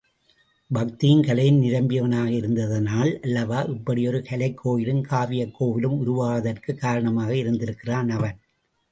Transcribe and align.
பக்தியும் 0.69 1.23
கலையும் 1.23 1.61
நிரம்பியவனாக 1.61 2.29
இருந்ததனால் 2.29 3.19
அல்லவா 3.19 3.61
இப்படி 3.61 4.07
ஒரு 4.07 4.17
கலைக்கோயிலும் 4.29 5.03
காவியக் 5.09 5.53
கோவிலும் 5.59 5.97
உருவாவதற்கு 5.97 6.75
காரணமாக 6.75 7.35
இருந்திருக்கிறான் 7.35 8.09
அவன். 8.09 8.39